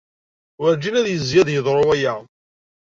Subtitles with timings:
[0.59, 2.13] Werǧin ad yezzi ad yeḍru waya.